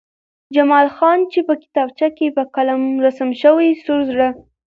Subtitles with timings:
[0.55, 4.29] جمال خان چې په کتابچه کې په قلم رسم شوی سور زړه